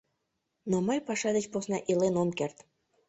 Но 0.69 0.77
мый 0.87 0.99
паша 1.07 1.29
деч 1.35 1.45
посна 1.53 1.77
илен 1.91 2.15
ом 2.21 2.29
керт. 2.37 2.57